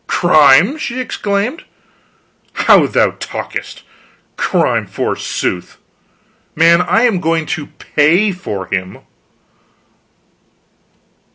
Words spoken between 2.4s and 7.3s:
"How thou talkest! Crime, forsooth! Man, I am